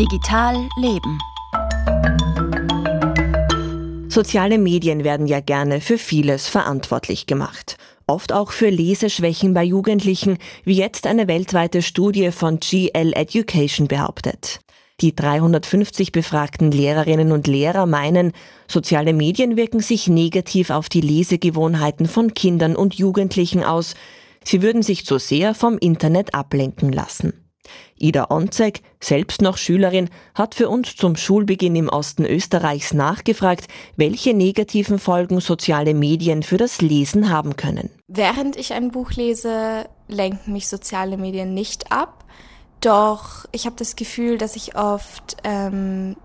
Digital 0.00 0.66
Leben. 0.78 1.18
Soziale 4.08 4.56
Medien 4.56 5.04
werden 5.04 5.26
ja 5.26 5.40
gerne 5.40 5.82
für 5.82 5.98
vieles 5.98 6.48
verantwortlich 6.48 7.26
gemacht. 7.26 7.76
Oft 8.06 8.32
auch 8.32 8.50
für 8.50 8.70
Leseschwächen 8.70 9.52
bei 9.52 9.62
Jugendlichen, 9.62 10.38
wie 10.64 10.72
jetzt 10.72 11.06
eine 11.06 11.28
weltweite 11.28 11.82
Studie 11.82 12.30
von 12.30 12.60
GL 12.60 13.12
Education 13.12 13.88
behauptet. 13.88 14.60
Die 15.02 15.14
350 15.14 16.12
befragten 16.12 16.70
Lehrerinnen 16.70 17.30
und 17.30 17.46
Lehrer 17.46 17.84
meinen, 17.84 18.32
soziale 18.68 19.12
Medien 19.12 19.58
wirken 19.58 19.80
sich 19.80 20.08
negativ 20.08 20.70
auf 20.70 20.88
die 20.88 21.02
Lesegewohnheiten 21.02 22.06
von 22.06 22.32
Kindern 22.32 22.74
und 22.74 22.94
Jugendlichen 22.94 23.62
aus. 23.62 23.94
Sie 24.44 24.62
würden 24.62 24.82
sich 24.82 25.04
zu 25.04 25.18
sehr 25.18 25.54
vom 25.54 25.76
Internet 25.76 26.32
ablenken 26.32 26.90
lassen. 26.90 27.49
Ida 27.98 28.26
Onzek, 28.30 28.82
selbst 29.00 29.42
noch 29.42 29.56
Schülerin, 29.56 30.08
hat 30.34 30.54
für 30.54 30.68
uns 30.68 30.96
zum 30.96 31.16
Schulbeginn 31.16 31.76
im 31.76 31.88
Osten 31.88 32.24
Österreichs 32.24 32.94
nachgefragt, 32.94 33.68
welche 33.96 34.34
negativen 34.34 34.98
Folgen 34.98 35.40
soziale 35.40 35.94
Medien 35.94 36.42
für 36.42 36.56
das 36.56 36.80
Lesen 36.80 37.30
haben 37.30 37.56
können. 37.56 37.90
Während 38.08 38.56
ich 38.56 38.72
ein 38.72 38.90
Buch 38.90 39.12
lese, 39.12 39.86
lenken 40.08 40.52
mich 40.52 40.68
soziale 40.68 41.16
Medien 41.16 41.54
nicht 41.54 41.92
ab. 41.92 42.24
Doch 42.80 43.44
ich 43.52 43.66
habe 43.66 43.76
das 43.76 43.96
Gefühl, 43.96 44.38
dass 44.38 44.56
ich 44.56 44.76
oft 44.76 45.36
ähm, 45.44 46.16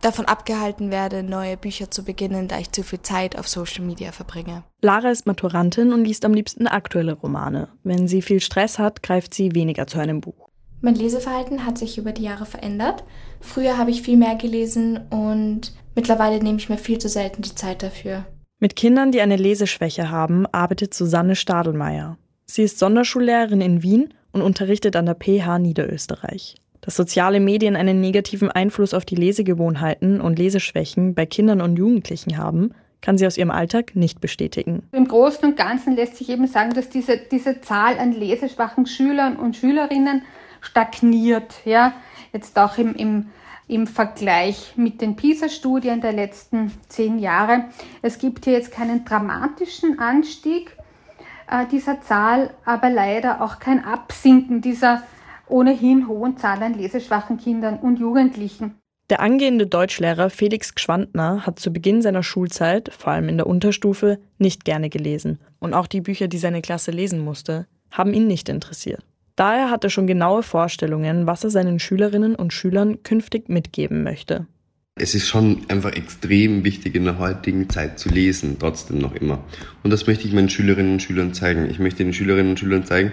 davon 0.00 0.24
abgehalten 0.26 0.90
werde, 0.90 1.22
neue 1.22 1.56
Bücher 1.56 1.90
zu 1.90 2.04
beginnen, 2.04 2.48
da 2.48 2.58
ich 2.58 2.72
zu 2.72 2.82
viel 2.82 3.02
Zeit 3.02 3.38
auf 3.38 3.48
Social 3.48 3.84
Media 3.84 4.12
verbringe. 4.12 4.64
Lara 4.80 5.10
ist 5.10 5.26
Maturantin 5.26 5.92
und 5.92 6.04
liest 6.04 6.24
am 6.24 6.34
liebsten 6.34 6.66
aktuelle 6.66 7.12
Romane. 7.12 7.68
Wenn 7.82 8.08
sie 8.08 8.22
viel 8.22 8.40
Stress 8.40 8.78
hat, 8.78 9.02
greift 9.02 9.34
sie 9.34 9.54
weniger 9.54 9.86
zu 9.86 9.98
einem 9.98 10.20
Buch. 10.20 10.47
Mein 10.80 10.94
Leseverhalten 10.94 11.66
hat 11.66 11.76
sich 11.76 11.98
über 11.98 12.12
die 12.12 12.22
Jahre 12.22 12.46
verändert. 12.46 13.02
Früher 13.40 13.78
habe 13.78 13.90
ich 13.90 14.02
viel 14.02 14.16
mehr 14.16 14.36
gelesen 14.36 15.00
und 15.10 15.72
mittlerweile 15.96 16.42
nehme 16.42 16.58
ich 16.58 16.68
mir 16.68 16.78
viel 16.78 16.98
zu 16.98 17.08
selten 17.08 17.42
die 17.42 17.54
Zeit 17.54 17.82
dafür. 17.82 18.24
Mit 18.60 18.76
Kindern, 18.76 19.10
die 19.10 19.20
eine 19.20 19.36
Leseschwäche 19.36 20.10
haben, 20.10 20.46
arbeitet 20.46 20.94
Susanne 20.94 21.34
Stadelmeier. 21.34 22.16
Sie 22.44 22.62
ist 22.62 22.78
Sonderschullehrerin 22.78 23.60
in 23.60 23.82
Wien 23.82 24.14
und 24.32 24.42
unterrichtet 24.42 24.94
an 24.94 25.06
der 25.06 25.16
PH 25.16 25.58
Niederösterreich. 25.58 26.54
Dass 26.80 26.96
soziale 26.96 27.40
Medien 27.40 27.76
einen 27.76 28.00
negativen 28.00 28.50
Einfluss 28.50 28.94
auf 28.94 29.04
die 29.04 29.16
Lesegewohnheiten 29.16 30.20
und 30.20 30.38
Leseschwächen 30.38 31.14
bei 31.14 31.26
Kindern 31.26 31.60
und 31.60 31.76
Jugendlichen 31.76 32.38
haben, 32.38 32.72
kann 33.00 33.18
sie 33.18 33.26
aus 33.26 33.36
ihrem 33.36 33.50
Alltag 33.50 33.94
nicht 33.94 34.20
bestätigen. 34.20 34.84
Im 34.92 35.06
Großen 35.06 35.44
und 35.44 35.56
Ganzen 35.56 35.96
lässt 35.96 36.16
sich 36.16 36.30
eben 36.30 36.46
sagen, 36.46 36.74
dass 36.74 36.88
diese, 36.88 37.18
diese 37.30 37.60
Zahl 37.60 37.98
an 37.98 38.12
leseschwachen 38.12 38.86
Schülern 38.86 39.36
und 39.36 39.56
Schülerinnen 39.56 40.22
stagniert. 40.60 41.54
Ja? 41.64 41.92
Jetzt 42.32 42.58
auch 42.58 42.78
im, 42.78 42.94
im, 42.94 43.30
im 43.66 43.86
Vergleich 43.86 44.74
mit 44.76 45.00
den 45.00 45.16
PISA-Studien 45.16 46.00
der 46.00 46.12
letzten 46.12 46.72
zehn 46.88 47.18
Jahre. 47.18 47.64
Es 48.02 48.18
gibt 48.18 48.44
hier 48.44 48.54
jetzt 48.54 48.72
keinen 48.72 49.04
dramatischen 49.04 49.98
Anstieg 49.98 50.76
äh, 51.50 51.66
dieser 51.66 52.00
Zahl, 52.00 52.50
aber 52.64 52.90
leider 52.90 53.42
auch 53.42 53.58
kein 53.58 53.84
Absinken 53.84 54.60
dieser 54.60 55.02
ohnehin 55.48 56.08
hohen 56.08 56.36
Zahl 56.36 56.62
an 56.62 56.74
leseschwachen 56.74 57.38
Kindern 57.38 57.78
und 57.78 57.98
Jugendlichen. 57.98 58.74
Der 59.10 59.20
angehende 59.20 59.66
Deutschlehrer 59.66 60.28
Felix 60.28 60.74
Gschwandner 60.74 61.46
hat 61.46 61.58
zu 61.58 61.72
Beginn 61.72 62.02
seiner 62.02 62.22
Schulzeit, 62.22 62.92
vor 62.92 63.12
allem 63.14 63.30
in 63.30 63.38
der 63.38 63.46
Unterstufe, 63.46 64.18
nicht 64.36 64.66
gerne 64.66 64.90
gelesen. 64.90 65.38
Und 65.60 65.72
auch 65.72 65.86
die 65.86 66.02
Bücher, 66.02 66.28
die 66.28 66.36
seine 66.36 66.60
Klasse 66.60 66.90
lesen 66.90 67.20
musste, 67.20 67.66
haben 67.90 68.12
ihn 68.12 68.26
nicht 68.26 68.50
interessiert. 68.50 69.02
Daher 69.38 69.70
hat 69.70 69.84
er 69.84 69.90
schon 69.90 70.08
genaue 70.08 70.42
Vorstellungen, 70.42 71.28
was 71.28 71.44
er 71.44 71.50
seinen 71.50 71.78
Schülerinnen 71.78 72.34
und 72.34 72.52
Schülern 72.52 73.04
künftig 73.04 73.48
mitgeben 73.48 74.02
möchte. 74.02 74.48
Es 74.96 75.14
ist 75.14 75.28
schon 75.28 75.64
einfach 75.68 75.92
extrem 75.92 76.64
wichtig 76.64 76.96
in 76.96 77.04
der 77.04 77.20
heutigen 77.20 77.70
Zeit 77.70 78.00
zu 78.00 78.08
lesen, 78.08 78.56
trotzdem 78.58 78.98
noch 78.98 79.14
immer. 79.14 79.44
Und 79.84 79.92
das 79.92 80.08
möchte 80.08 80.26
ich 80.26 80.34
meinen 80.34 80.48
Schülerinnen 80.48 80.94
und 80.94 81.02
Schülern 81.02 81.34
zeigen. 81.34 81.70
Ich 81.70 81.78
möchte 81.78 82.02
den 82.02 82.12
Schülerinnen 82.12 82.50
und 82.50 82.58
Schülern 82.58 82.84
zeigen, 82.84 83.12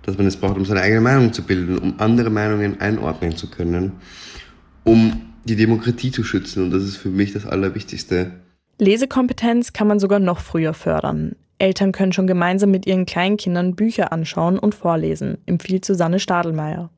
dass 0.00 0.16
man 0.16 0.26
es 0.26 0.38
braucht, 0.38 0.56
um 0.56 0.64
seine 0.64 0.80
eigene 0.80 1.02
Meinung 1.02 1.34
zu 1.34 1.42
bilden, 1.42 1.76
um 1.76 2.00
andere 2.00 2.30
Meinungen 2.30 2.80
einordnen 2.80 3.36
zu 3.36 3.50
können, 3.50 3.92
um 4.84 5.34
die 5.44 5.56
Demokratie 5.56 6.10
zu 6.10 6.24
schützen. 6.24 6.64
Und 6.64 6.70
das 6.70 6.84
ist 6.84 6.96
für 6.96 7.10
mich 7.10 7.34
das 7.34 7.44
Allerwichtigste. 7.44 8.32
Lesekompetenz 8.78 9.74
kann 9.74 9.88
man 9.88 10.00
sogar 10.00 10.20
noch 10.20 10.40
früher 10.40 10.72
fördern. 10.72 11.36
Eltern 11.60 11.92
können 11.92 12.12
schon 12.12 12.26
gemeinsam 12.26 12.70
mit 12.70 12.86
ihren 12.86 13.06
Kleinkindern 13.06 13.74
Bücher 13.74 14.12
anschauen 14.12 14.58
und 14.58 14.74
vorlesen, 14.74 15.38
empfiehlt 15.46 15.84
Susanne 15.84 16.18
Stadelmeier. 16.18 16.90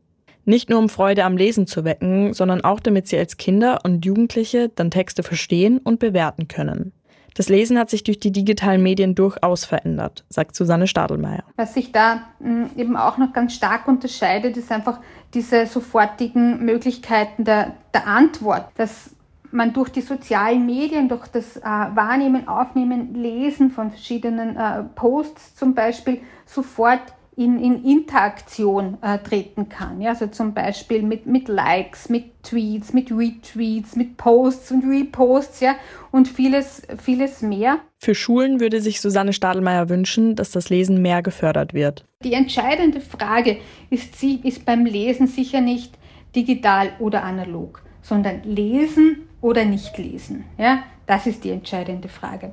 Nicht 0.44 0.70
nur 0.70 0.78
um 0.78 0.88
Freude 0.88 1.24
am 1.24 1.36
Lesen 1.36 1.66
zu 1.66 1.84
wecken, 1.84 2.34
sondern 2.34 2.62
auch 2.62 2.80
damit 2.80 3.06
sie 3.06 3.18
als 3.18 3.36
Kinder 3.36 3.80
und 3.84 4.04
Jugendliche 4.04 4.70
dann 4.74 4.90
Texte 4.90 5.22
verstehen 5.22 5.78
und 5.78 6.00
bewerten 6.00 6.48
können. 6.48 6.92
Das 7.34 7.48
Lesen 7.48 7.78
hat 7.78 7.88
sich 7.88 8.04
durch 8.04 8.18
die 8.18 8.32
digitalen 8.32 8.82
Medien 8.82 9.14
durchaus 9.14 9.64
verändert, 9.64 10.24
sagt 10.28 10.54
Susanne 10.54 10.86
Stadelmeier. 10.86 11.44
Was 11.56 11.74
sich 11.74 11.92
da 11.92 12.24
hm, 12.40 12.70
eben 12.76 12.96
auch 12.96 13.18
noch 13.18 13.32
ganz 13.32 13.54
stark 13.54 13.88
unterscheidet, 13.88 14.56
ist 14.56 14.70
einfach 14.70 15.00
diese 15.32 15.66
sofortigen 15.66 16.62
Möglichkeiten 16.64 17.44
der, 17.44 17.74
der 17.94 18.06
Antwort. 18.06 18.66
Das 18.76 19.10
man 19.52 19.72
durch 19.72 19.90
die 19.90 20.00
sozialen 20.00 20.66
Medien, 20.66 21.08
durch 21.08 21.26
das 21.28 21.56
äh, 21.56 21.62
Wahrnehmen, 21.62 22.48
Aufnehmen, 22.48 23.14
Lesen 23.14 23.70
von 23.70 23.90
verschiedenen 23.90 24.56
äh, 24.56 24.82
Posts 24.94 25.56
zum 25.56 25.74
Beispiel 25.74 26.20
sofort 26.46 27.02
in, 27.34 27.58
in 27.58 27.84
Interaktion 27.84 28.98
äh, 29.00 29.18
treten 29.18 29.68
kann. 29.68 30.00
Ja? 30.00 30.10
Also 30.10 30.26
zum 30.26 30.52
Beispiel 30.52 31.02
mit, 31.02 31.26
mit 31.26 31.48
Likes, 31.48 32.08
mit 32.08 32.42
Tweets, 32.42 32.92
mit 32.92 33.10
Retweets, 33.10 33.96
mit 33.96 34.16
Posts 34.18 34.72
und 34.72 34.84
Reposts 34.84 35.60
ja? 35.60 35.76
und 36.10 36.28
vieles, 36.28 36.82
vieles 37.02 37.40
mehr. 37.40 37.78
Für 37.96 38.14
Schulen 38.14 38.60
würde 38.60 38.80
sich 38.80 39.00
Susanne 39.00 39.32
Stadelmeier 39.32 39.88
wünschen, 39.88 40.36
dass 40.36 40.50
das 40.50 40.68
Lesen 40.68 41.00
mehr 41.00 41.22
gefördert 41.22 41.72
wird. 41.72 42.04
Die 42.22 42.34
entscheidende 42.34 43.00
Frage 43.00 43.58
ist, 43.88 44.18
sie, 44.18 44.40
ist 44.42 44.66
beim 44.66 44.84
Lesen 44.84 45.26
sicher 45.26 45.60
nicht 45.60 45.96
digital 46.36 46.90
oder 46.98 47.24
analog, 47.24 47.82
sondern 48.02 48.42
Lesen 48.44 49.28
oder 49.40 49.64
nicht 49.64 49.96
lesen? 49.96 50.44
Ja, 50.58 50.82
das 51.06 51.26
ist 51.26 51.44
die 51.44 51.50
entscheidende 51.50 52.08
Frage. 52.08 52.52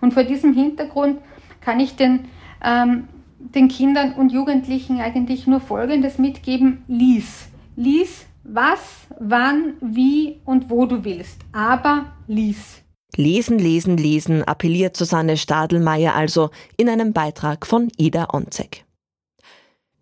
Und 0.00 0.14
vor 0.14 0.24
diesem 0.24 0.54
Hintergrund 0.54 1.18
kann 1.60 1.80
ich 1.80 1.96
den, 1.96 2.26
ähm, 2.62 3.08
den 3.38 3.68
Kindern 3.68 4.14
und 4.14 4.32
Jugendlichen 4.32 5.00
eigentlich 5.00 5.46
nur 5.46 5.60
Folgendes 5.60 6.18
mitgeben. 6.18 6.84
Lies. 6.88 7.48
Lies, 7.76 8.26
was, 8.44 9.06
wann, 9.18 9.74
wie 9.80 10.40
und 10.44 10.70
wo 10.70 10.86
du 10.86 11.04
willst. 11.04 11.40
Aber 11.52 12.12
lies. 12.26 12.82
Lesen, 13.16 13.58
lesen, 13.58 13.96
lesen, 13.96 14.42
appelliert 14.42 14.96
Susanne 14.96 15.36
Stadelmeier 15.36 16.14
also 16.14 16.50
in 16.76 16.88
einem 16.88 17.12
Beitrag 17.12 17.66
von 17.66 17.90
Ida 17.96 18.28
Onzek. 18.32 18.84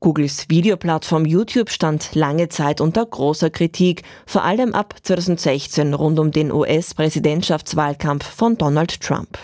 Googles 0.03 0.47
Videoplattform 0.49 1.25
YouTube 1.27 1.71
stand 1.71 2.17
lange 2.17 2.49
Zeit 2.49 2.81
unter 2.81 3.07
großer 3.07 3.51
Kritik, 3.51 4.03
vor 4.27 4.43
allem 4.43 4.75
ab 4.75 4.97
2016 5.01 5.95
rund 5.95 6.19
um 6.19 6.33
den 6.33 6.51
US-Präsidentschaftswahlkampf 6.51 8.29
von 8.29 8.59
Donald 8.59 9.01
Trump. 9.01 9.39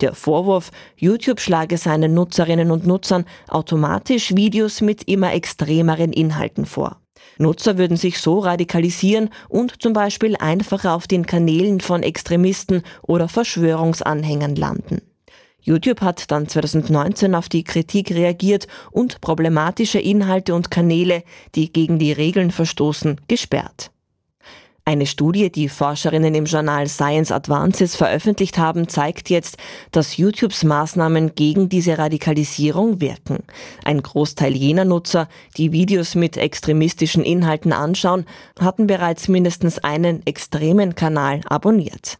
Der 0.00 0.14
Vorwurf, 0.14 0.70
YouTube 0.96 1.40
schlage 1.40 1.76
seinen 1.76 2.14
Nutzerinnen 2.14 2.70
und 2.70 2.86
Nutzern 2.86 3.26
automatisch 3.48 4.34
Videos 4.34 4.80
mit 4.80 5.06
immer 5.06 5.34
extremeren 5.34 6.14
Inhalten 6.14 6.64
vor. 6.64 7.02
Nutzer 7.36 7.76
würden 7.76 7.98
sich 7.98 8.18
so 8.18 8.38
radikalisieren 8.38 9.28
und 9.50 9.82
zum 9.82 9.92
Beispiel 9.92 10.36
einfacher 10.36 10.94
auf 10.94 11.06
den 11.06 11.26
Kanälen 11.26 11.82
von 11.82 12.02
Extremisten 12.02 12.82
oder 13.02 13.28
Verschwörungsanhängern 13.28 14.56
landen. 14.56 15.02
YouTube 15.68 16.00
hat 16.00 16.30
dann 16.30 16.48
2019 16.48 17.34
auf 17.34 17.50
die 17.50 17.62
Kritik 17.62 18.10
reagiert 18.10 18.66
und 18.90 19.20
problematische 19.20 19.98
Inhalte 19.98 20.54
und 20.54 20.70
Kanäle, 20.70 21.22
die 21.54 21.70
gegen 21.70 21.98
die 21.98 22.12
Regeln 22.12 22.50
verstoßen, 22.50 23.20
gesperrt. 23.28 23.90
Eine 24.86 25.04
Studie, 25.04 25.52
die 25.52 25.68
Forscherinnen 25.68 26.34
im 26.34 26.46
Journal 26.46 26.88
Science 26.88 27.30
Advances 27.30 27.94
veröffentlicht 27.94 28.56
haben, 28.56 28.88
zeigt 28.88 29.28
jetzt, 29.28 29.58
dass 29.90 30.16
YouTubes 30.16 30.64
Maßnahmen 30.64 31.34
gegen 31.34 31.68
diese 31.68 31.98
Radikalisierung 31.98 33.02
wirken. 33.02 33.40
Ein 33.84 34.02
Großteil 34.02 34.56
jener 34.56 34.86
Nutzer, 34.86 35.28
die 35.58 35.72
Videos 35.72 36.14
mit 36.14 36.38
extremistischen 36.38 37.22
Inhalten 37.22 37.74
anschauen, 37.74 38.24
hatten 38.58 38.86
bereits 38.86 39.28
mindestens 39.28 39.78
einen 39.78 40.26
extremen 40.26 40.94
Kanal 40.94 41.42
abonniert. 41.44 42.18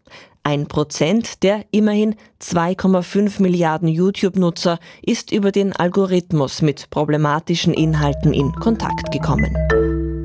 Ein 0.49 0.67
Prozent 0.67 1.43
der 1.43 1.67
immerhin 1.73 2.15
2,5 2.41 3.43
Milliarden 3.43 3.87
YouTube-Nutzer 3.87 4.79
ist 5.03 5.31
über 5.31 5.53
den 5.53 5.75
Algorithmus 5.75 6.63
mit 6.63 6.89
problematischen 6.89 7.75
Inhalten 7.75 8.33
in 8.33 8.53
Kontakt 8.53 9.13
gekommen. 9.13 9.55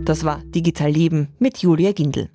Das 0.05 0.23
war 0.23 0.41
Digital 0.45 0.91
Leben 0.91 1.27
mit 1.39 1.57
Julia 1.57 1.91
Gindel. 1.91 2.29